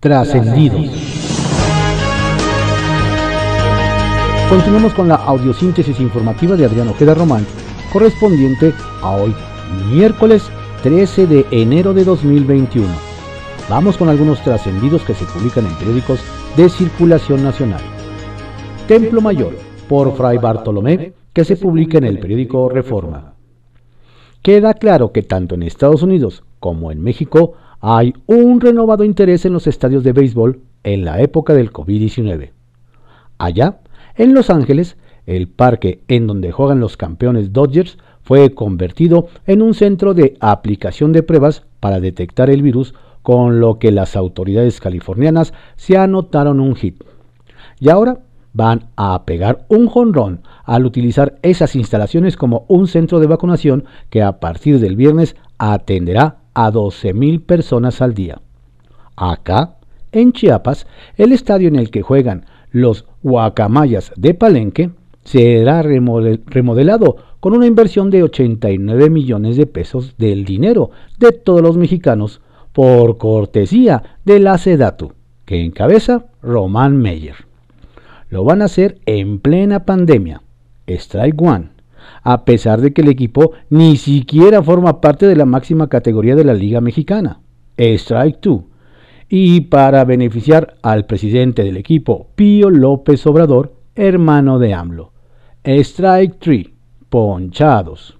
[0.00, 0.86] Trascendidos.
[4.48, 7.44] Continuamos con la audiosíntesis informativa de Adriano Ojeda Román,
[7.92, 8.72] correspondiente
[9.02, 9.34] a hoy,
[9.90, 10.48] miércoles
[10.84, 12.86] 13 de enero de 2021.
[13.68, 16.20] Vamos con algunos trascendidos que se publican en periódicos
[16.56, 17.82] de circulación nacional.
[18.86, 19.58] Templo Mayor,
[19.88, 23.34] por Fray Bartolomé, que se publica en el periódico Reforma.
[24.42, 29.52] Queda claro que tanto en Estados Unidos como en México hay un renovado interés en
[29.52, 32.50] los estadios de béisbol en la época del COVID-19.
[33.38, 33.80] Allá,
[34.16, 34.96] en Los Ángeles,
[35.26, 41.12] el parque en donde juegan los campeones Dodgers fue convertido en un centro de aplicación
[41.12, 46.74] de pruebas para detectar el virus, con lo que las autoridades californianas se anotaron un
[46.74, 47.04] hit.
[47.78, 48.20] Y ahora
[48.52, 54.22] van a pegar un jonrón al utilizar esas instalaciones como un centro de vacunación que
[54.22, 58.40] a partir del viernes atenderá a 12.000 personas al día.
[59.16, 59.76] Acá,
[60.10, 60.86] en Chiapas,
[61.16, 64.90] el estadio en el que juegan los Guacamayas de Palenque
[65.24, 71.76] será remodelado con una inversión de 89 millones de pesos del dinero de todos los
[71.76, 72.40] mexicanos
[72.72, 75.12] por cortesía de la SEDATU,
[75.44, 77.48] que encabeza Román Meyer
[78.30, 80.42] lo van a hacer en plena pandemia.
[80.86, 81.70] Strike One.
[82.22, 86.44] A pesar de que el equipo ni siquiera forma parte de la máxima categoría de
[86.44, 87.40] la Liga Mexicana.
[87.76, 88.62] Strike 2.
[89.28, 95.12] Y para beneficiar al presidente del equipo, Pío López Obrador, hermano de AMLO.
[95.64, 96.66] Strike 3.
[97.08, 98.18] Ponchados.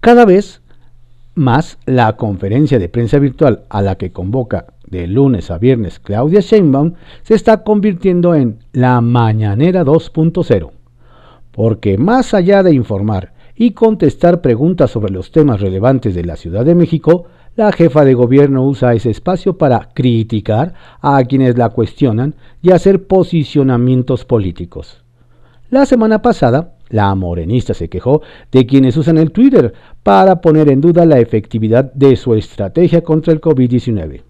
[0.00, 0.62] Cada vez
[1.34, 6.40] más la conferencia de prensa virtual a la que convoca de lunes a viernes Claudia
[6.40, 10.70] Sheinbaum se está convirtiendo en la Mañanera 2.0,
[11.52, 16.64] porque más allá de informar y contestar preguntas sobre los temas relevantes de la Ciudad
[16.64, 17.26] de México,
[17.56, 23.06] la jefa de gobierno usa ese espacio para criticar a quienes la cuestionan y hacer
[23.06, 25.02] posicionamientos políticos.
[25.68, 30.80] La semana pasada, la morenista se quejó de quienes usan el Twitter para poner en
[30.80, 34.22] duda la efectividad de su estrategia contra el COVID-19.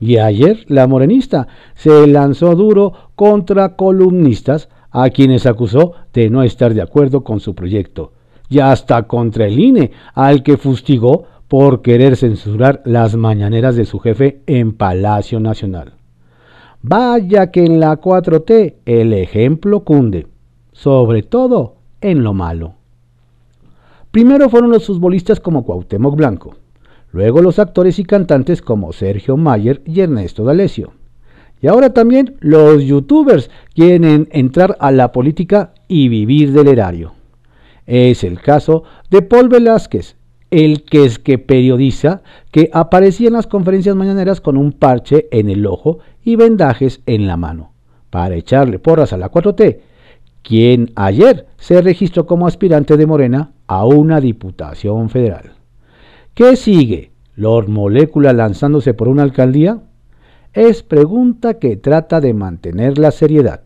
[0.00, 6.74] Y ayer la morenista se lanzó duro contra columnistas a quienes acusó de no estar
[6.74, 8.12] de acuerdo con su proyecto,
[8.48, 13.98] y hasta contra el INE, al que fustigó por querer censurar las mañaneras de su
[13.98, 15.94] jefe en Palacio Nacional.
[16.82, 20.26] Vaya que en la 4T el ejemplo cunde,
[20.72, 22.74] sobre todo en lo malo.
[24.10, 26.56] Primero fueron los futbolistas como Cuauhtémoc Blanco,
[27.12, 30.92] luego los actores y cantantes como Sergio Mayer y Ernesto D'Alessio.
[31.62, 37.14] Y ahora también los youtubers quieren entrar a la política y vivir del erario.
[37.86, 40.16] Es el caso de Paul Velázquez,
[40.50, 45.48] el que es que periodiza que aparecía en las conferencias mañaneras con un parche en
[45.48, 47.72] el ojo y vendajes en la mano,
[48.10, 49.78] para echarle porras a la 4T,
[50.42, 55.52] quien ayer se registró como aspirante de Morena a una diputación federal.
[56.34, 57.12] ¿Qué sigue?
[57.36, 59.78] ¿Lord Molécula lanzándose por una alcaldía?
[60.54, 63.62] Es pregunta que trata de mantener la seriedad.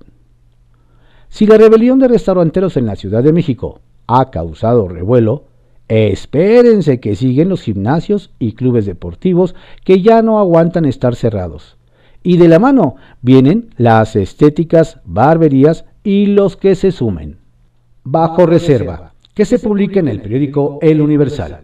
[1.28, 5.44] Si la rebelión de restauranteros en la Ciudad de México ha causado revuelo,
[5.88, 11.76] espérense que siguen los gimnasios y clubes deportivos que ya no aguantan estar cerrados.
[12.22, 17.38] Y de la mano vienen las estéticas, barberías y los que se sumen.
[18.04, 21.62] Bajo reserva, que se publica en el periódico El Universal.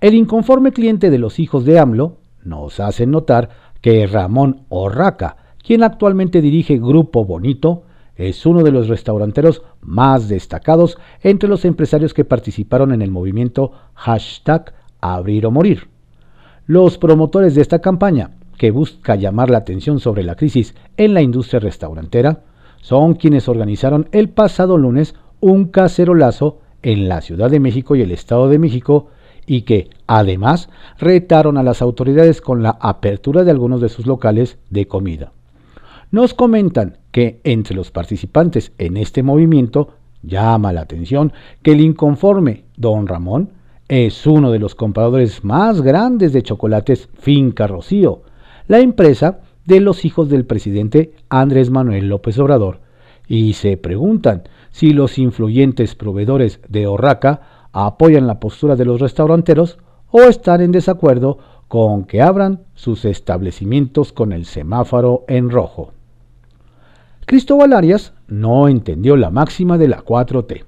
[0.00, 3.50] El inconforme cliente de los hijos de AMLO nos hace notar
[3.80, 7.82] que Ramón Orraca, quien actualmente dirige Grupo Bonito,
[8.16, 13.72] es uno de los restauranteros más destacados entre los empresarios que participaron en el movimiento
[13.94, 15.88] hashtag Abrir o Morir.
[16.66, 21.22] Los promotores de esta campaña, que busca llamar la atención sobre la crisis en la
[21.22, 22.42] industria restaurantera,
[22.80, 28.10] son quienes organizaron el pasado lunes un cacerolazo en la Ciudad de México y el
[28.10, 29.08] Estado de México
[29.48, 34.58] y que, además, retaron a las autoridades con la apertura de algunos de sus locales
[34.68, 35.32] de comida.
[36.10, 42.64] Nos comentan que entre los participantes en este movimiento llama la atención que el inconforme
[42.76, 43.50] don Ramón
[43.88, 48.22] es uno de los compradores más grandes de chocolates Finca Rocío,
[48.66, 52.80] la empresa de los hijos del presidente Andrés Manuel López Obrador,
[53.26, 59.78] y se preguntan si los influyentes proveedores de Orraca apoyan la postura de los restauranteros
[60.10, 61.38] o están en desacuerdo
[61.68, 65.92] con que abran sus establecimientos con el semáforo en rojo.
[67.26, 70.64] Cristóbal Arias no entendió la máxima de la 4T.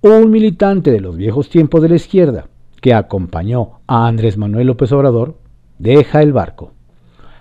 [0.00, 2.48] Un militante de los viejos tiempos de la izquierda
[2.80, 5.36] que acompañó a Andrés Manuel López Obrador
[5.78, 6.72] deja el barco.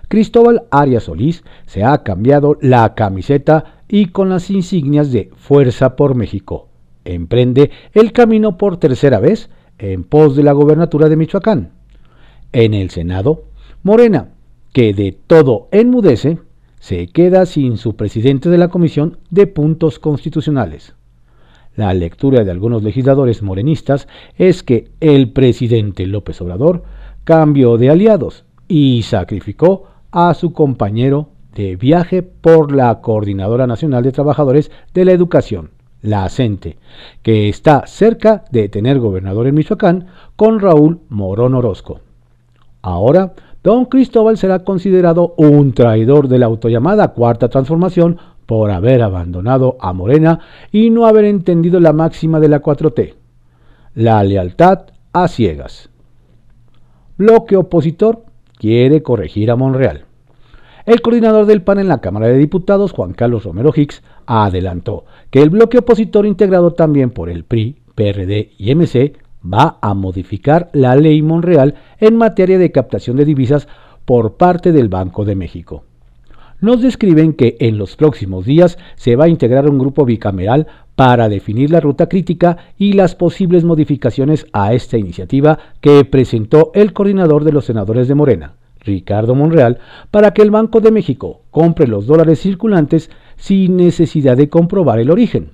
[0.07, 6.13] Cristóbal Arias Solís se ha cambiado la camiseta y con las insignias de Fuerza por
[6.15, 6.69] México.
[7.05, 11.71] Emprende el camino por tercera vez en pos de la gobernatura de Michoacán.
[12.51, 13.45] En el Senado,
[13.83, 14.29] Morena,
[14.73, 16.39] que de todo enmudece,
[16.79, 20.95] se queda sin su presidente de la Comisión de Puntos Constitucionales.
[21.75, 24.07] La lectura de algunos legisladores morenistas
[24.37, 26.83] es que el presidente López Obrador
[27.23, 34.11] cambió de aliados y sacrificó a su compañero de viaje por la Coordinadora Nacional de
[34.11, 35.71] Trabajadores de la Educación,
[36.05, 36.77] la ACENTE,
[37.21, 41.99] que está cerca de tener gobernador en Michoacán con Raúl Morón Orozco.
[42.81, 49.77] Ahora, don Cristóbal será considerado un traidor de la autollamada Cuarta Transformación por haber abandonado
[49.79, 50.39] a Morena
[50.71, 53.15] y no haber entendido la máxima de la 4T,
[53.95, 55.89] la lealtad a ciegas.
[57.17, 58.23] Bloque opositor
[58.57, 60.05] quiere corregir a Monreal.
[60.85, 65.41] El coordinador del PAN en la Cámara de Diputados, Juan Carlos Romero Hicks, adelantó que
[65.41, 70.95] el bloque opositor integrado también por el PRI, PRD y MC va a modificar la
[70.95, 73.67] ley Monreal en materia de captación de divisas
[74.05, 75.83] por parte del Banco de México.
[76.61, 81.27] Nos describen que en los próximos días se va a integrar un grupo bicameral para
[81.27, 87.43] definir la ruta crítica y las posibles modificaciones a esta iniciativa que presentó el coordinador
[87.43, 88.53] de los senadores de Morena,
[88.85, 89.79] Ricardo Monreal,
[90.11, 95.11] para que el Banco de México compre los dólares circulantes sin necesidad de comprobar el
[95.11, 95.51] origen.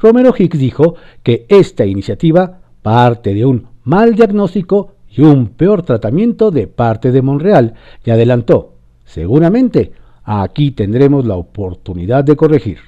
[0.00, 6.50] Romero Hicks dijo que esta iniciativa parte de un mal diagnóstico y un peor tratamiento
[6.50, 9.92] de parte de Monreal y adelantó, seguramente,
[10.22, 12.78] aquí tendremos la oportunidad de corregir.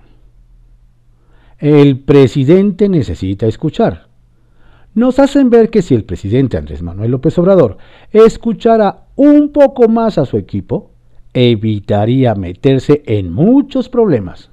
[1.59, 4.11] El presidente necesita escuchar
[4.95, 7.79] nos hacen ver que si el presidente Andrés Manuel López Obrador
[8.11, 10.93] escuchara un poco más a su equipo,
[11.35, 14.49] evitaría meterse en muchos problemas.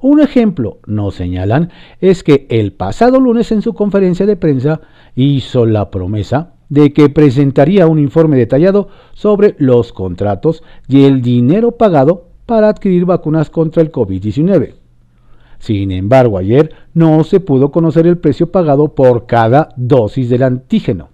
[0.00, 1.70] Un ejemplo, nos señalan,
[2.00, 4.80] es que el pasado lunes en su conferencia de prensa
[5.14, 11.76] hizo la promesa de que presentaría un informe detallado sobre los contratos y el dinero
[11.76, 14.74] pagado para adquirir vacunas contra el COVID-19.
[15.60, 21.13] Sin embargo, ayer no se pudo conocer el precio pagado por cada dosis del antígeno.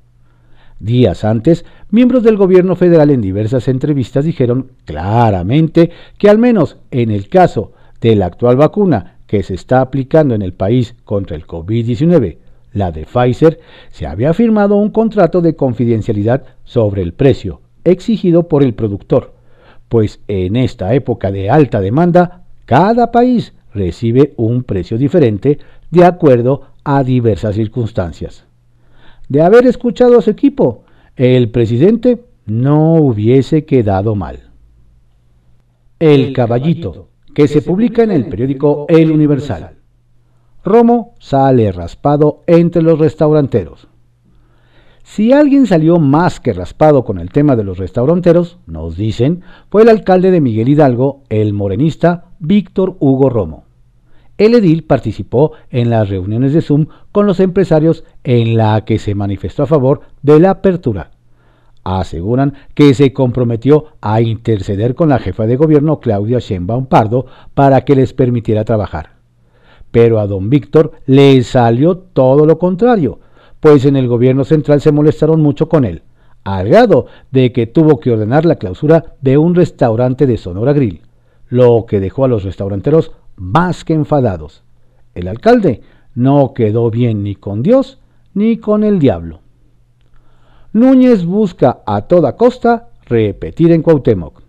[0.80, 7.10] Días antes, miembros del gobierno federal en diversas entrevistas dijeron claramente que al menos en
[7.10, 11.46] el caso de la actual vacuna que se está aplicando en el país contra el
[11.46, 12.38] COVID-19,
[12.72, 13.60] la de Pfizer,
[13.90, 19.34] se había firmado un contrato de confidencialidad sobre el precio exigido por el productor,
[19.90, 25.58] pues en esta época de alta demanda, cada país recibe un precio diferente
[25.90, 28.46] de acuerdo a diversas circunstancias.
[29.30, 30.82] De haber escuchado a su equipo,
[31.14, 34.50] el presidente no hubiese quedado mal.
[36.00, 39.76] El caballito, que se publica en el periódico El Universal.
[40.64, 43.86] Romo sale raspado entre los restauranteros.
[45.04, 49.82] Si alguien salió más que raspado con el tema de los restauranteros, nos dicen, fue
[49.82, 53.70] el alcalde de Miguel Hidalgo, el morenista Víctor Hugo Romo.
[54.38, 59.14] El edil participó en las reuniones de Zoom con los empresarios en la que se
[59.14, 61.10] manifestó a favor de la apertura.
[61.82, 67.82] Aseguran que se comprometió a interceder con la jefa de gobierno Claudia Sheinbaum Pardo para
[67.84, 69.12] que les permitiera trabajar.
[69.90, 73.18] Pero a don Víctor le salió todo lo contrario,
[73.60, 76.02] pues en el gobierno central se molestaron mucho con él,
[76.44, 81.02] al grado de que tuvo que ordenar la clausura de un restaurante de Sonora Grill,
[81.48, 84.62] lo que dejó a los restauranteros más que enfadados.
[85.14, 85.80] El alcalde
[86.14, 88.00] no quedó bien ni con Dios
[88.34, 89.40] ni con el diablo.
[90.72, 94.42] Núñez busca a toda costa repetir en Cuauhtémoc.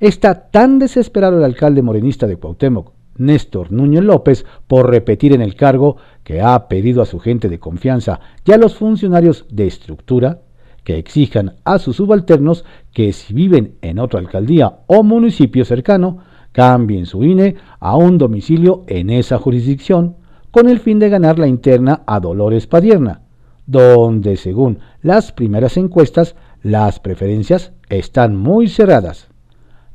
[0.00, 5.54] Está tan desesperado el alcalde morenista de Cuauhtémoc, Néstor Núñez López, por repetir en el
[5.54, 10.40] cargo que ha pedido a su gente de confianza y a los funcionarios de estructura
[10.84, 16.18] que exijan a sus subalternos que si viven en otra alcaldía o municipio cercano,
[16.52, 20.16] cambien su INE a un domicilio en esa jurisdicción
[20.56, 23.20] con el fin de ganar la interna a Dolores Padierna,
[23.66, 29.28] donde según las primeras encuestas las preferencias están muy cerradas.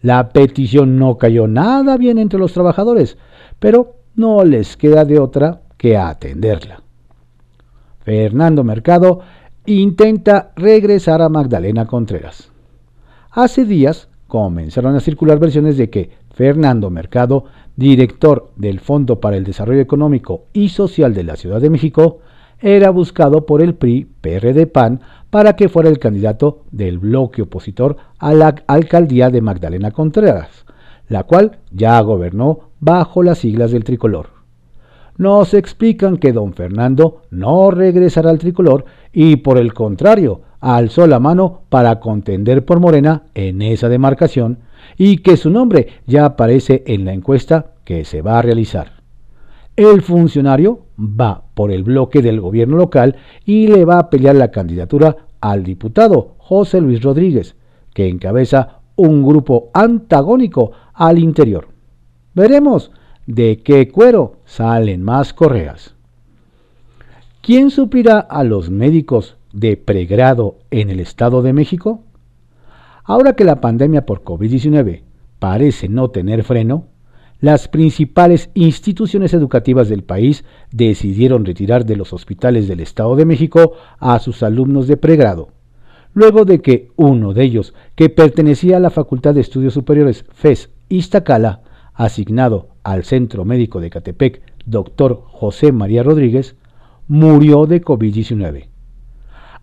[0.04, 3.18] La petición no cayó nada bien entre los trabajadores,
[3.58, 6.84] pero no les queda de otra que atenderla.
[8.02, 9.22] Fernando Mercado
[9.66, 12.52] intenta regresar a Magdalena Contreras.
[13.32, 16.12] Hace días comenzaron a circular versiones de que
[16.42, 17.46] Fernando Mercado,
[17.76, 22.18] director del Fondo para el Desarrollo Económico y Social de la Ciudad de México,
[22.60, 27.98] era buscado por el PRI PRD PAN para que fuera el candidato del bloque opositor
[28.18, 30.66] a la alcaldía de Magdalena Contreras,
[31.10, 34.30] la cual ya gobernó bajo las siglas del tricolor.
[35.18, 41.20] Nos explican que don Fernando no regresará al tricolor y por el contrario, alzó la
[41.20, 44.58] mano para contender por Morena en esa demarcación
[44.98, 49.02] y que su nombre ya aparece en la encuesta que se va a realizar.
[49.76, 54.52] El funcionario va por el bloque del gobierno local y le va a pelear la
[54.52, 57.56] candidatura al diputado José Luis Rodríguez,
[57.94, 61.70] que encabeza un grupo antagónico al interior.
[62.34, 62.92] Veremos
[63.26, 65.96] de qué cuero salen más correas.
[67.42, 72.04] ¿Quién suplirá a los médicos de pregrado en el Estado de México?
[73.12, 75.02] Ahora que la pandemia por COVID-19
[75.38, 76.86] parece no tener freno,
[77.42, 83.74] las principales instituciones educativas del país decidieron retirar de los hospitales del Estado de México
[84.00, 85.50] a sus alumnos de pregrado,
[86.14, 90.70] luego de que uno de ellos, que pertenecía a la Facultad de Estudios Superiores FES
[90.88, 91.64] Iztacala,
[91.94, 96.56] asignado al Centro Médico de Catepec, doctor José María Rodríguez,
[97.10, 98.68] murió de COVID-19.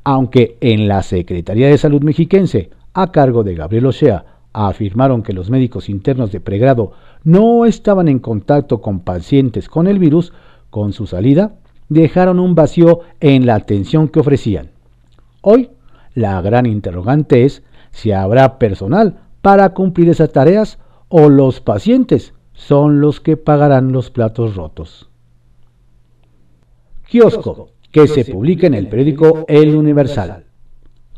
[0.05, 5.51] Aunque en la Secretaría de Salud mexiquense, a cargo de Gabriel Ochea, afirmaron que los
[5.51, 10.33] médicos internos de pregrado no estaban en contacto con pacientes con el virus,
[10.71, 11.53] con su salida
[11.89, 14.71] dejaron un vacío en la atención que ofrecían.
[15.43, 15.71] Hoy,
[16.15, 17.63] la gran interrogante es
[17.93, 20.79] si habrá personal para cumplir esas tareas
[21.09, 25.09] o los pacientes son los que pagarán los platos rotos.
[27.09, 30.48] Kiosco, que se publica en el periódico El Universal.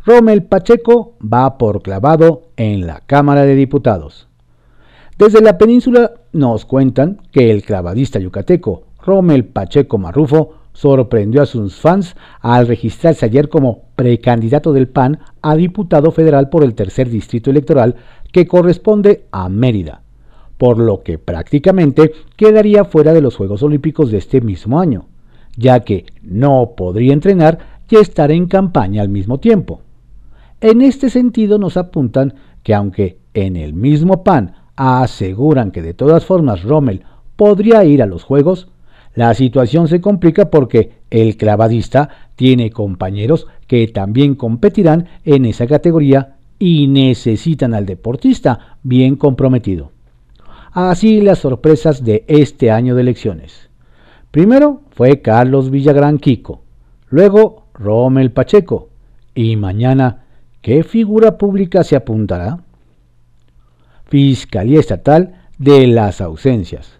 [0.07, 4.29] Rommel Pacheco va por clavado en la Cámara de Diputados.
[5.19, 11.77] Desde la península nos cuentan que el clavadista yucateco Rommel Pacheco Marrufo sorprendió a sus
[11.77, 17.51] fans al registrarse ayer como precandidato del PAN a diputado federal por el tercer distrito
[17.51, 17.97] electoral
[18.33, 20.01] que corresponde a Mérida,
[20.57, 25.09] por lo que prácticamente quedaría fuera de los Juegos Olímpicos de este mismo año,
[25.59, 27.59] ya que no podría entrenar
[27.91, 29.83] y estar en campaña al mismo tiempo.
[30.61, 36.27] En este sentido nos apuntan que aunque en el mismo PAN aseguran que de todas
[36.27, 37.05] formas Rommel
[37.37, 38.69] podría ir a los Juegos,
[39.15, 46.37] la situación se complica porque el clavadista tiene compañeros que también competirán en esa categoría
[46.59, 49.93] y necesitan al deportista bien comprometido.
[50.73, 53.71] Así las sorpresas de este año de elecciones.
[54.31, 56.63] Primero fue Carlos Villagrán Kiko,
[57.09, 58.91] luego Rommel Pacheco
[59.35, 60.20] y mañana
[60.63, 62.59] ¿Qué figura pública se apuntará?
[64.05, 66.99] Fiscalía Estatal de las ausencias.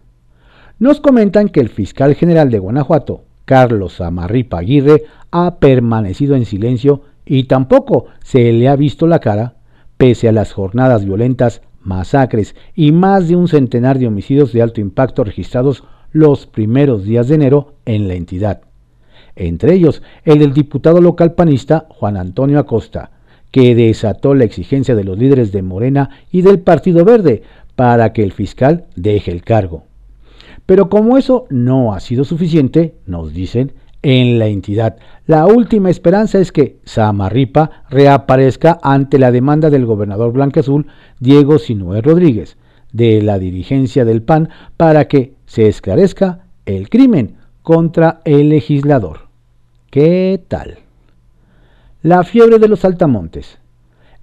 [0.79, 7.03] Nos comentan que el fiscal general de Guanajuato, Carlos Amarripa Aguirre, ha permanecido en silencio
[7.27, 9.57] y tampoco se le ha visto la cara,
[9.99, 14.81] pese a las jornadas violentas, masacres y más de un centenar de homicidios de alto
[14.81, 18.63] impacto registrados los primeros días de enero en la entidad.
[19.37, 23.11] Entre ellos, el del diputado local panista Juan Antonio Acosta,
[23.51, 27.43] que desató la exigencia de los líderes de Morena y del Partido Verde
[27.77, 29.85] para que el fiscal deje el cargo.
[30.67, 36.39] Pero como eso no ha sido suficiente, nos dicen, en la entidad, la última esperanza
[36.39, 40.87] es que Samarripa reaparezca ante la demanda del gobernador blanqueazul
[41.19, 42.57] Diego Sinué Rodríguez,
[42.93, 49.29] de la dirigencia del PAN, para que se esclarezca el crimen contra el legislador.
[49.91, 50.79] ¿Qué tal?
[52.03, 53.59] La fiebre de los altamontes.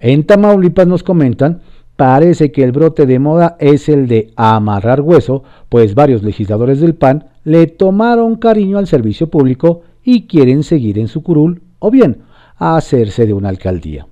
[0.00, 1.60] En Tamaulipas nos comentan,
[1.94, 6.96] parece que el brote de moda es el de amarrar hueso, pues varios legisladores del
[6.96, 12.22] PAN le tomaron cariño al servicio público y quieren seguir en su curul o bien
[12.56, 14.08] hacerse de una alcaldía.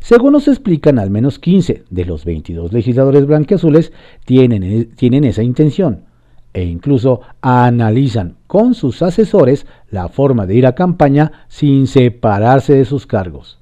[0.00, 3.92] Según nos explican, al menos 15 de los 22 legisladores blanqueazules
[4.24, 6.04] tienen, tienen esa intención
[6.56, 12.86] e incluso analizan con sus asesores la forma de ir a campaña sin separarse de
[12.86, 13.58] sus cargos.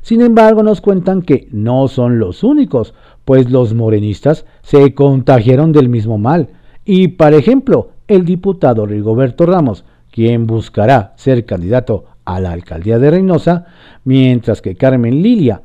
[0.00, 2.94] Sin embargo, nos cuentan que no son los únicos,
[3.26, 6.48] pues los morenistas se contagiaron del mismo mal.
[6.86, 13.10] Y, por ejemplo, el diputado Rigoberto Ramos, quien buscará ser candidato a la alcaldía de
[13.10, 13.66] Reynosa,
[14.04, 15.60] mientras que Carmen Lilia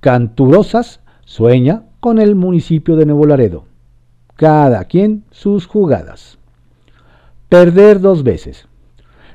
[0.00, 3.67] Canturosas sueña con el municipio de Nuevo Laredo
[4.38, 6.38] cada quien sus jugadas.
[7.48, 8.68] Perder dos veces.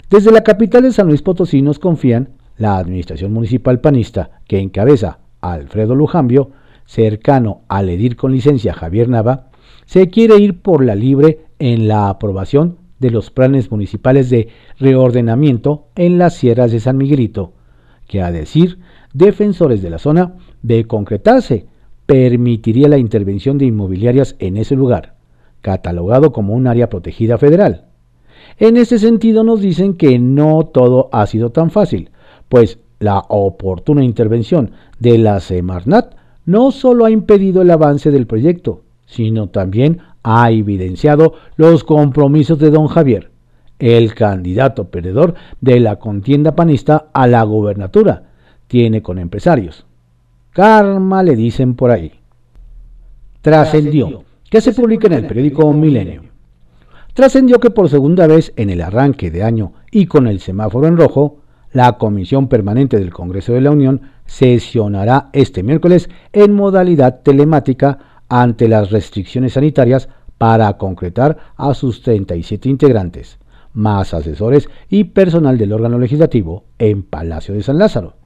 [0.10, 5.19] Desde la capital de San Luis Potosí nos confían la administración municipal panista que encabeza
[5.41, 6.51] Alfredo Lujambio,
[6.86, 9.50] cercano al edil con licencia Javier Nava,
[9.86, 14.48] se quiere ir por la libre en la aprobación de los planes municipales de
[14.79, 17.51] reordenamiento en las sierras de San Miguelito,
[18.07, 18.79] que a decir
[19.13, 21.67] defensores de la zona, de concretarse,
[22.05, 25.15] permitiría la intervención de inmobiliarias en ese lugar,
[25.62, 27.86] catalogado como un área protegida federal.
[28.57, 32.10] En ese sentido nos dicen que no todo ha sido tan fácil,
[32.50, 38.81] pues la oportuna intervención de la Semarnat no solo ha impedido el avance del proyecto,
[39.05, 43.31] sino también ha evidenciado los compromisos de don Javier,
[43.79, 48.24] el candidato perdedor de la contienda panista a la gobernatura,
[48.67, 49.86] tiene con empresarios.
[50.53, 52.12] Karma le dicen por ahí.
[53.41, 56.22] Trascendió, que se publica en el periódico Milenio.
[57.15, 60.98] Trascendió que por segunda vez en el arranque de año y con el semáforo en
[60.98, 61.39] rojo,
[61.72, 68.67] la Comisión Permanente del Congreso de la Unión sesionará este miércoles en modalidad telemática ante
[68.67, 70.07] las restricciones sanitarias
[70.38, 73.39] para concretar a sus 37 integrantes,
[73.74, 78.22] más asesores y personal del órgano legislativo en Palacio de San Lázaro.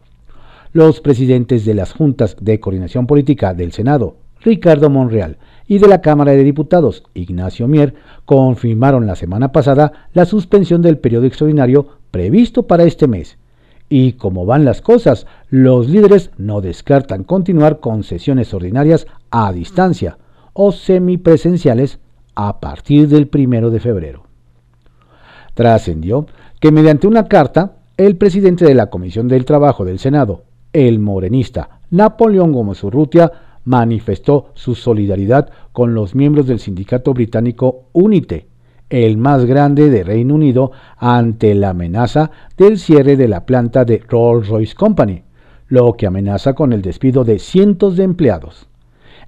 [0.78, 6.02] Los presidentes de las juntas de coordinación política del Senado, Ricardo Monreal, y de la
[6.02, 12.68] Cámara de Diputados, Ignacio Mier, confirmaron la semana pasada la suspensión del periodo extraordinario previsto
[12.68, 13.40] para este mes.
[13.90, 20.20] Y como van las cosas, los líderes no descartan continuar con sesiones ordinarias a distancia
[20.54, 21.98] o semipresenciales
[22.36, 24.26] a partir del primero de febrero.
[25.56, 26.28] Trascendió
[26.60, 30.44] que mediante una carta, el presidente de la Comisión del Trabajo del Senado,
[30.74, 33.32] el morenista Napoleón Gómez Urrutia,
[33.64, 38.48] manifestó su solidaridad con los miembros del sindicato británico UNITE,
[38.90, 44.00] el más grande de Reino Unido, ante la amenaza del cierre de la planta de
[44.00, 45.24] Rolls-Royce Company,
[45.68, 48.70] lo que amenaza con el despido de cientos de empleados.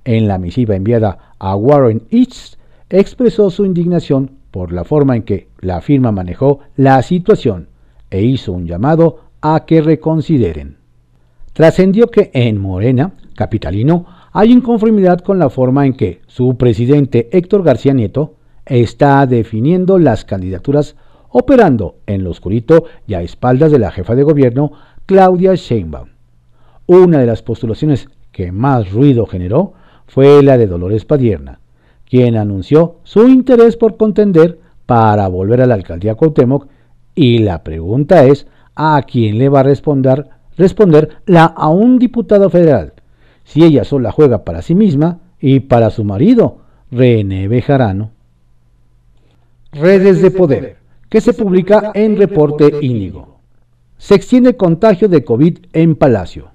[0.06, 2.56] En la misiva enviada a Warren East,
[2.90, 7.68] expresó su indignación por la forma en que la firma manejó la situación
[8.10, 10.79] e hizo un llamado a que reconsideren.
[11.60, 17.64] Trascendió que en Morena, capitalino, hay inconformidad con la forma en que su presidente Héctor
[17.64, 20.96] García Nieto está definiendo las candidaturas
[21.28, 24.72] operando en lo oscurito y a espaldas de la jefa de gobierno
[25.06, 26.08] Claudia Sheinbaum.
[26.86, 29.74] Una de las postulaciones que más ruido generó
[30.08, 31.60] fue la de Dolores Padierna,
[32.10, 36.70] quien anunció su interés por contender para volver a la alcaldía Cuauhtémoc
[37.16, 42.52] y la pregunta es a quién le va a responder, responder la a un diputado
[42.52, 42.94] federal
[43.50, 46.60] si ella sola juega para sí misma y para su marido,
[46.92, 48.12] René Bejarano.
[49.72, 50.78] Redes de Poder,
[51.10, 53.40] que se publica en Reporte Íñigo.
[53.98, 56.50] Se extiende contagio de COVID en Palacio.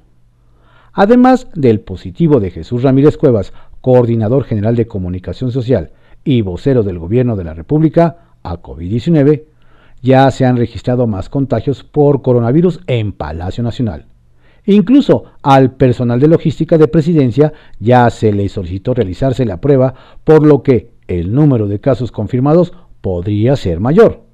[0.92, 5.90] Además del positivo de Jesús Ramírez Cuevas, coordinador general de comunicación social
[6.22, 9.42] y vocero del Gobierno de la República, a COVID-19,
[10.04, 14.04] ya se han registrado más contagios por coronavirus en Palacio Nacional.
[14.66, 20.46] Incluso al personal de logística de presidencia ya se le solicitó realizarse la prueba, por
[20.46, 24.24] lo que el número de casos confirmados podría ser mayor.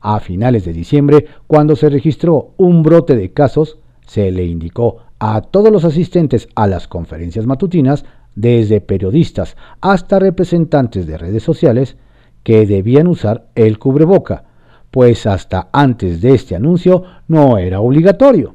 [0.00, 5.40] A finales de diciembre, cuando se registró un brote de casos, se le indicó a
[5.40, 11.96] todos los asistentes a las conferencias matutinas, desde periodistas hasta representantes de redes sociales,
[12.42, 14.44] que debían usar el cubreboca,
[14.90, 18.54] pues hasta antes de este anuncio no era obligatorio.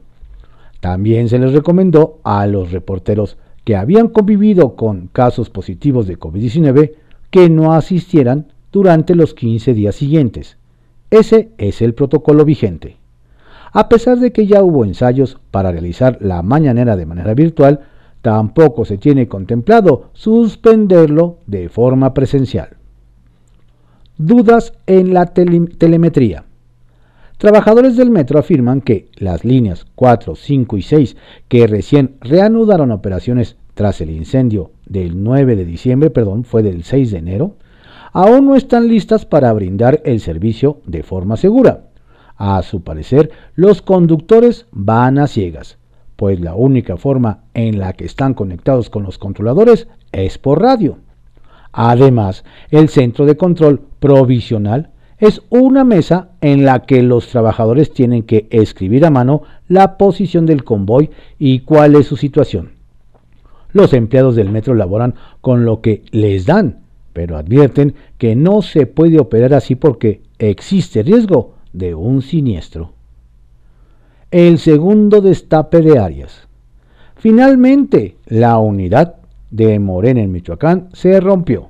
[0.79, 6.93] También se les recomendó a los reporteros que habían convivido con casos positivos de COVID-19
[7.29, 10.57] que no asistieran durante los 15 días siguientes.
[11.11, 12.97] Ese es el protocolo vigente.
[13.73, 17.81] A pesar de que ya hubo ensayos para realizar la mañanera de manera virtual,
[18.21, 22.80] tampoco se tiene contemplado suspenderlo de forma presencial.
[24.23, 26.43] Dudas en la telemetría.
[27.39, 33.57] Trabajadores del metro afirman que las líneas 4, 5 y 6, que recién reanudaron operaciones
[33.73, 37.55] tras el incendio del 9 de diciembre, perdón, fue del 6 de enero,
[38.13, 41.85] aún no están listas para brindar el servicio de forma segura.
[42.35, 45.79] A su parecer, los conductores van a ciegas,
[46.15, 50.99] pues la única forma en la que están conectados con los controladores es por radio.
[51.71, 58.23] Además, el centro de control provisional es una mesa en la que los trabajadores tienen
[58.23, 62.71] que escribir a mano la posición del convoy y cuál es su situación.
[63.71, 66.79] Los empleados del metro laboran con lo que les dan,
[67.13, 72.93] pero advierten que no se puede operar así porque existe riesgo de un siniestro.
[74.31, 76.47] El segundo destape de Arias.
[77.15, 79.17] Finalmente, la unidad
[79.51, 81.69] de Morena en Michoacán se rompió.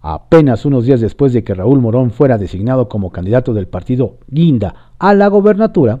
[0.00, 4.92] apenas unos días después de que Raúl Morón fuera designado como candidato del partido Guinda
[4.98, 6.00] a la gobernatura,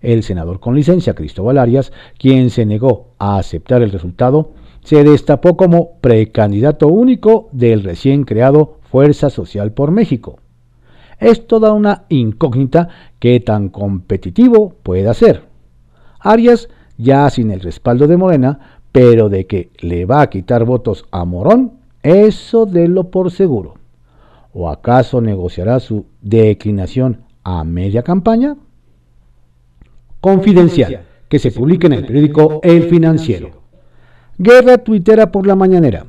[0.00, 5.56] el senador con licencia Cristóbal Arias, quien se negó a aceptar el resultado, se destapó
[5.56, 10.38] como precandidato único del recién creado Fuerza Social por México.
[11.18, 15.44] Es toda una incógnita que tan competitivo pueda ser.
[16.20, 21.04] Arias, ya sin el respaldo de Morena, pero de que le va a quitar votos
[21.10, 23.74] a Morón, eso lo por seguro.
[24.54, 28.56] ¿O acaso negociará su declinación a media campaña?
[30.22, 33.50] Confidencial, que se publique en el periódico El Financiero.
[34.38, 36.06] Guerra tuitera por la mañanera.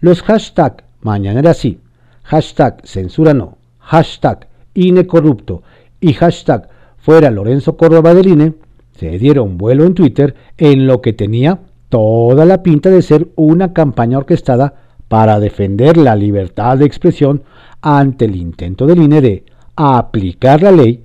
[0.00, 1.80] Los hashtag mañanera sí,
[2.22, 5.62] hashtag censura no, hashtag INE corrupto
[6.00, 8.54] y hashtag fuera Lorenzo Córdoba del INE
[8.98, 11.60] se dieron vuelo en Twitter en lo que tenía
[11.96, 14.74] toda la pinta de ser una campaña orquestada
[15.08, 17.42] para defender la libertad de expresión
[17.80, 19.44] ante el intento del INE de
[19.76, 21.04] aplicar la ley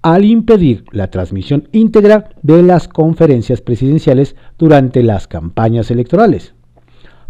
[0.00, 6.54] al impedir la transmisión íntegra de las conferencias presidenciales durante las campañas electorales.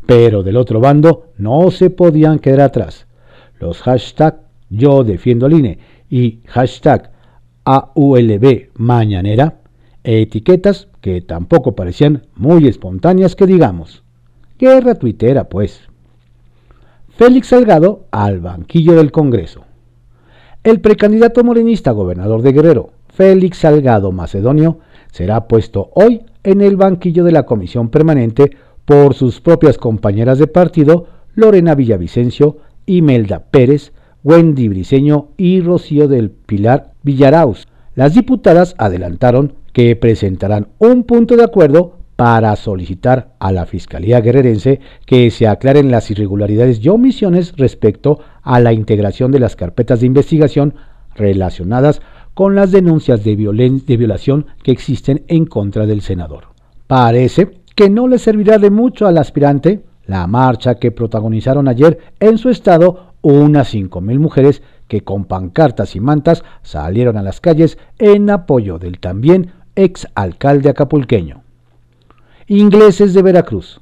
[0.04, 3.06] Pero del otro bando no se podían quedar atrás.
[3.58, 5.78] Los hashtag yo defiendo al INE
[6.10, 7.10] y hashtag
[7.64, 9.57] AULB mañanera,
[10.16, 14.02] etiquetas que tampoco parecían muy espontáneas que digamos.
[14.58, 15.82] Guerra tuitera, pues.
[17.10, 19.64] Félix Salgado al banquillo del Congreso.
[20.64, 24.78] El precandidato morenista gobernador de Guerrero, Félix Salgado Macedonio,
[25.12, 30.46] será puesto hoy en el banquillo de la comisión permanente por sus propias compañeras de
[30.46, 33.92] partido, Lorena Villavicencio, Imelda Pérez,
[34.24, 37.68] Wendy Briceño y Rocío del Pilar Villaraus.
[37.94, 44.80] Las diputadas adelantaron que presentarán un punto de acuerdo para solicitar a la Fiscalía guerrerense
[45.06, 50.06] que se aclaren las irregularidades y omisiones respecto a la integración de las carpetas de
[50.06, 50.74] investigación
[51.14, 52.02] relacionadas
[52.34, 56.48] con las denuncias de, de violación que existen en contra del senador.
[56.88, 62.38] Parece que no le servirá de mucho al aspirante la marcha que protagonizaron ayer en
[62.38, 68.30] su estado unas 5.000 mujeres que con pancartas y mantas salieron a las calles en
[68.30, 71.42] apoyo del también ex alcalde acapulqueño
[72.48, 73.80] ingleses de Veracruz.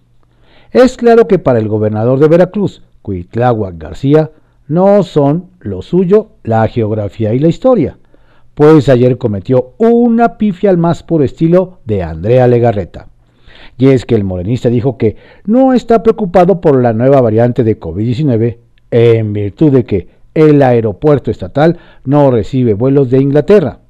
[0.72, 4.32] Es claro que para el gobernador de Veracruz, Cuitláhuac García,
[4.66, 7.96] no son lo suyo la geografía y la historia,
[8.54, 13.06] pues ayer cometió una pifia al más puro estilo de Andrea Legarreta.
[13.78, 17.78] Y es que el morenista dijo que no está preocupado por la nueva variante de
[17.78, 18.58] COVID-19
[18.90, 23.80] en virtud de que el aeropuerto estatal no recibe vuelos de Inglaterra.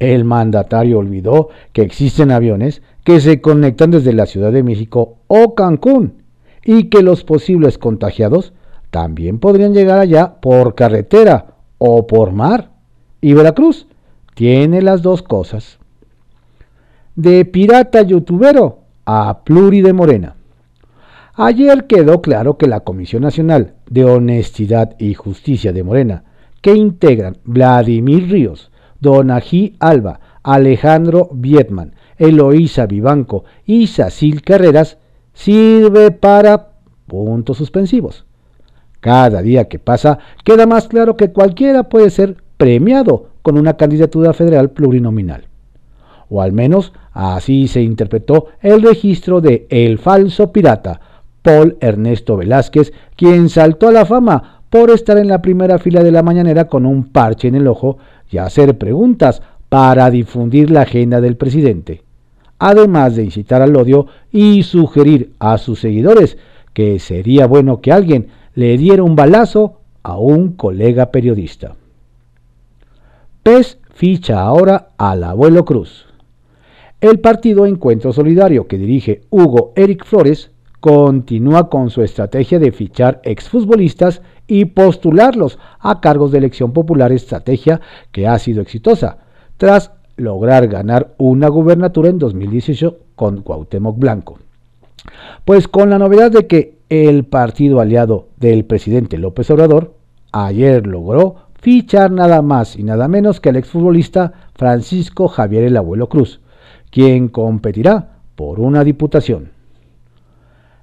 [0.00, 5.54] El mandatario olvidó que existen aviones que se conectan desde la Ciudad de México o
[5.54, 6.22] Cancún
[6.64, 8.52] y que los posibles contagiados
[8.90, 12.70] también podrían llegar allá por carretera o por mar.
[13.20, 13.86] Y Veracruz
[14.34, 15.78] tiene las dos cosas.
[17.14, 20.36] De pirata youtubero a pluri de morena.
[21.34, 26.24] Ayer quedó claro que la Comisión Nacional de Honestidad y Justicia de Morena,
[26.60, 28.69] que integran Vladimir Ríos,
[29.00, 34.98] Donají Alba, Alejandro Vietman, Eloísa Vivanco y Sacil Carreras,
[35.32, 36.70] sirve para
[37.06, 38.26] puntos suspensivos.
[39.00, 44.34] Cada día que pasa queda más claro que cualquiera puede ser premiado con una candidatura
[44.34, 45.46] federal plurinominal.
[46.28, 51.00] O al menos así se interpretó el registro de El Falso Pirata,
[51.42, 56.12] Paul Ernesto Velázquez, quien saltó a la fama por estar en la primera fila de
[56.12, 57.98] la mañanera con un parche en el ojo
[58.30, 62.02] y hacer preguntas para difundir la agenda del presidente,
[62.58, 66.36] además de incitar al odio y sugerir a sus seguidores
[66.72, 71.76] que sería bueno que alguien le diera un balazo a un colega periodista.
[73.42, 76.06] PES ficha ahora al abuelo Cruz.
[77.00, 83.20] El partido Encuentro Solidario que dirige Hugo Eric Flores continúa con su estrategia de fichar
[83.24, 89.18] exfutbolistas y postularlos a cargos de elección popular, estrategia que ha sido exitosa,
[89.56, 94.40] tras lograr ganar una gubernatura en 2018 con Cuauhtémoc Blanco.
[95.44, 99.94] Pues con la novedad de que el partido aliado del presidente López Obrador
[100.32, 106.08] ayer logró fichar nada más y nada menos que al exfutbolista Francisco Javier el Abuelo
[106.08, 106.40] Cruz,
[106.90, 109.52] quien competirá por una diputación.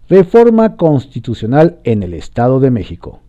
[0.08, 3.20] Reforma constitucional en el Estado de México.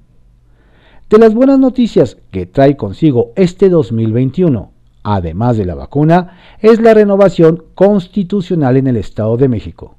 [1.08, 6.92] De las buenas noticias que trae consigo este 2021, además de la vacuna, es la
[6.92, 9.94] renovación constitucional en el Estado de México.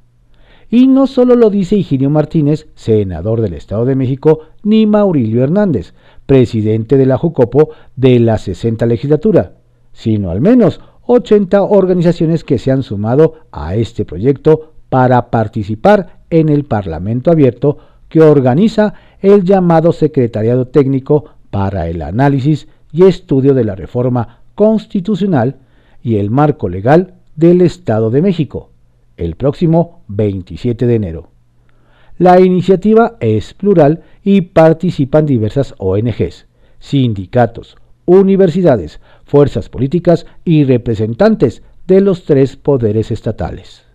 [0.70, 5.96] Y no solo lo dice Higinio Martínez, senador del Estado de México, ni Maurilio Hernández,
[6.28, 9.54] presidente de la Jucopo de la 60 legislatura,
[9.92, 16.50] sino al menos 80 organizaciones que se han sumado a este proyecto para participar en
[16.50, 23.64] el Parlamento Abierto que organiza el llamado Secretariado Técnico para el Análisis y Estudio de
[23.64, 25.58] la Reforma Constitucional
[26.04, 28.72] y el Marco Legal del Estado de México,
[29.16, 31.30] el próximo 27 de enero.
[32.18, 36.48] La iniciativa es plural y participan diversas ONGs,
[36.80, 43.89] sindicatos, universidades, fuerzas políticas y representantes de los tres poderes estatales.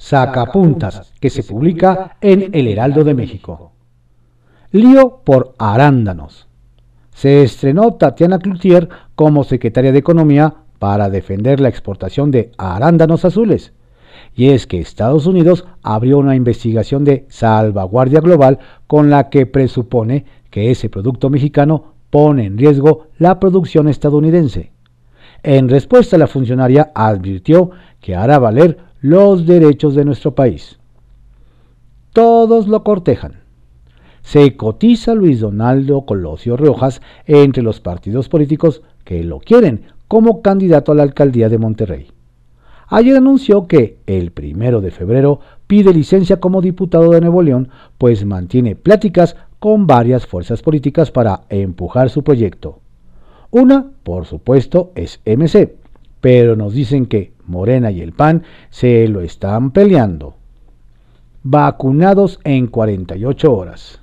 [0.00, 3.72] Sacapuntas, que se publica en El Heraldo de México.
[4.72, 6.48] Lío por arándanos.
[7.12, 13.74] Se estrenó Tatiana Cloutier como secretaria de Economía para defender la exportación de arándanos azules.
[14.34, 20.24] Y es que Estados Unidos abrió una investigación de salvaguardia global con la que presupone
[20.48, 24.72] que ese producto mexicano pone en riesgo la producción estadounidense.
[25.42, 30.78] En respuesta, la funcionaria advirtió que hará valer los derechos de nuestro país.
[32.12, 33.40] Todos lo cortejan.
[34.22, 40.92] Se cotiza Luis Donaldo Colosio Rojas entre los partidos políticos que lo quieren como candidato
[40.92, 42.08] a la alcaldía de Monterrey.
[42.88, 48.24] Ayer anunció que el primero de febrero pide licencia como diputado de Nuevo León, pues
[48.24, 52.80] mantiene pláticas con varias fuerzas políticas para empujar su proyecto.
[53.50, 55.76] Una, por supuesto, es MC,
[56.20, 60.34] pero nos dicen que Morena y el PAN se lo están peleando.
[61.42, 64.00] Vacunados en 48 horas.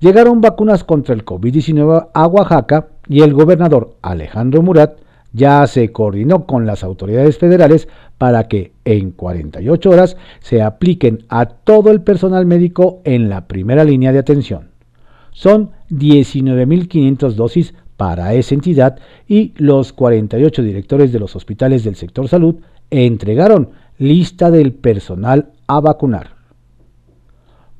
[0.00, 4.98] Llegaron vacunas contra el COVID-19 a Oaxaca y el gobernador Alejandro Murat
[5.32, 11.46] ya se coordinó con las autoridades federales para que en 48 horas se apliquen a
[11.46, 14.70] todo el personal médico en la primera línea de atención.
[15.30, 22.26] Son 19.500 dosis para esa entidad y los 48 directores de los hospitales del sector
[22.26, 22.56] salud
[22.90, 26.30] entregaron lista del personal a vacunar.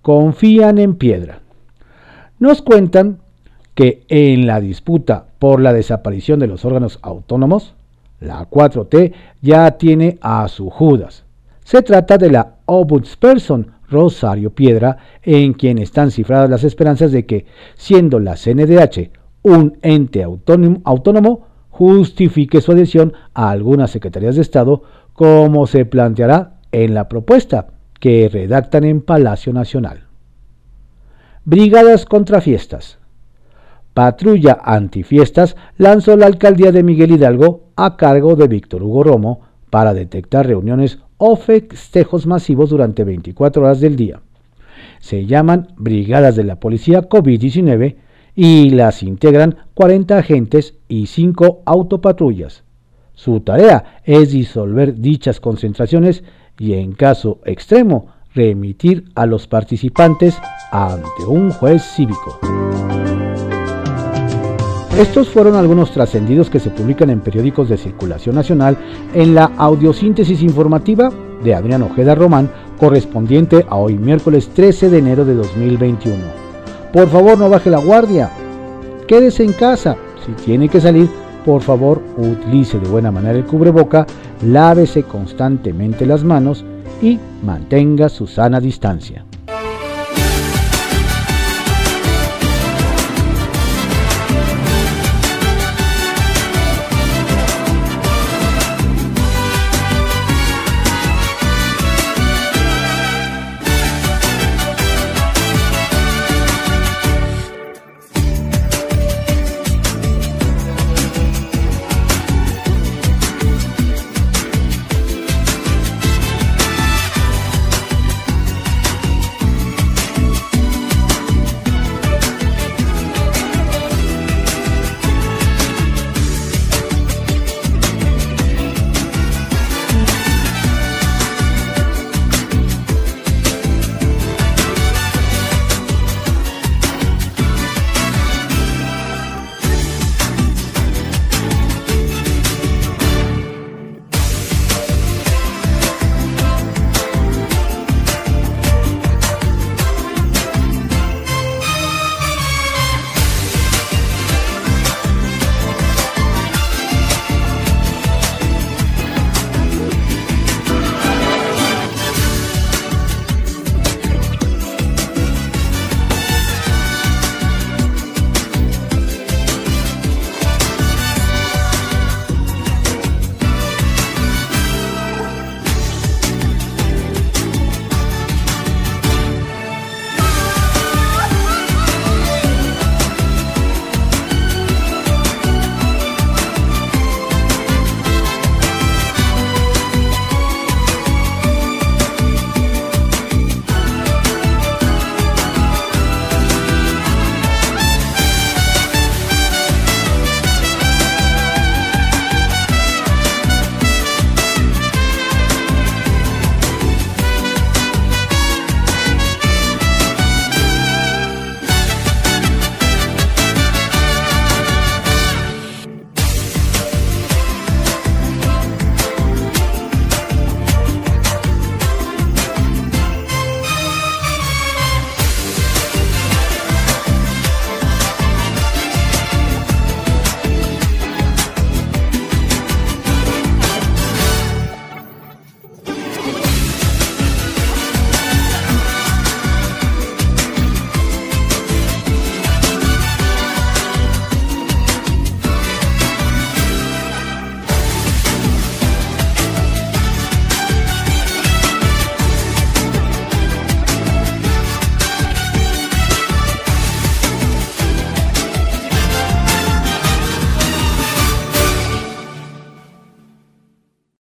[0.00, 1.40] Confían en piedra.
[2.38, 3.18] Nos cuentan
[3.74, 7.74] que en la disputa por la desaparición de los órganos autónomos,
[8.20, 11.24] la 4T ya tiene a su Judas.
[11.64, 17.44] Se trata de la Ombudsperson Rosario Piedra, en quien están cifradas las esperanzas de que,
[17.74, 25.66] siendo la CNDH un ente autónomo, justifique su adhesión a algunas secretarías de Estado, como
[25.66, 30.04] se planteará en la propuesta que redactan en Palacio Nacional.
[31.44, 32.98] Brigadas contra fiestas.
[33.94, 39.92] Patrulla Antifiestas lanzó la alcaldía de Miguel Hidalgo a cargo de Víctor Hugo Romo para
[39.92, 44.20] detectar reuniones o festejos masivos durante 24 horas del día.
[45.00, 47.96] Se llaman Brigadas de la Policía COVID-19
[48.34, 52.64] y las integran 40 agentes y 5 autopatrullas.
[53.14, 56.24] Su tarea es disolver dichas concentraciones
[56.58, 60.38] y en caso extremo remitir a los participantes
[60.70, 62.38] ante un juez cívico.
[64.98, 68.76] Estos fueron algunos trascendidos que se publican en periódicos de circulación nacional
[69.14, 71.10] en la audiosíntesis informativa
[71.42, 76.51] de Adrián Ojeda Román, correspondiente a hoy miércoles 13 de enero de 2021.
[76.92, 78.30] Por favor, no baje la guardia.
[79.08, 79.96] Quédese en casa.
[80.24, 81.08] Si tiene que salir,
[81.44, 84.06] por favor, utilice de buena manera el cubreboca,
[84.46, 86.64] lávese constantemente las manos
[87.00, 89.24] y mantenga su sana distancia.